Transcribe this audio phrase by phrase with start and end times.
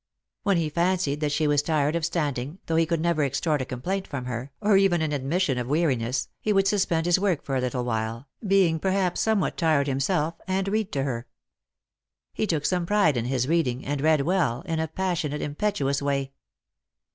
[0.41, 3.65] When he fancied that she was tired of standing, though he could never extort a
[3.65, 7.55] complaint from her, or even an admission of weariness, he would suspend his work for
[7.55, 11.27] a little while, being perhaps somewhat tifced himself, and read to her.
[12.33, 16.31] He took some pride in his reading, and read well, in a passionate impetuous way.